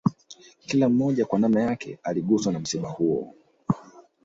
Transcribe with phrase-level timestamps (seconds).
[0.65, 3.33] Kila mmoja kwa nanma yake aliguswa na msiba huo